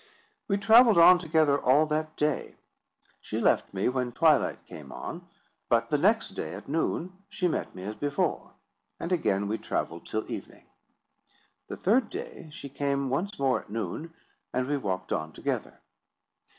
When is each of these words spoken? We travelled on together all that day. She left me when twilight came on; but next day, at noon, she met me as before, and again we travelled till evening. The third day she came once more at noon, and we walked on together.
We 0.47 0.57
travelled 0.57 0.97
on 0.97 1.19
together 1.19 1.59
all 1.61 1.85
that 1.85 2.15
day. 2.17 2.55
She 3.21 3.39
left 3.39 3.71
me 3.71 3.87
when 3.87 4.11
twilight 4.13 4.65
came 4.65 4.91
on; 4.91 5.27
but 5.69 5.91
next 5.91 6.29
day, 6.29 6.55
at 6.55 6.67
noon, 6.67 7.13
she 7.29 7.47
met 7.47 7.75
me 7.75 7.83
as 7.83 7.93
before, 7.93 8.53
and 8.99 9.11
again 9.11 9.47
we 9.47 9.59
travelled 9.59 10.07
till 10.07 10.25
evening. 10.31 10.65
The 11.67 11.77
third 11.77 12.09
day 12.09 12.49
she 12.51 12.67
came 12.67 13.11
once 13.11 13.37
more 13.37 13.59
at 13.59 13.69
noon, 13.69 14.11
and 14.51 14.65
we 14.67 14.75
walked 14.75 15.13
on 15.13 15.33
together. 15.33 15.79